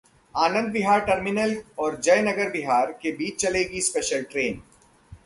[0.35, 4.61] आनंद Vihar terminal और जयनगर बिहार के बीच चलेगी स्पेशल ट्रेन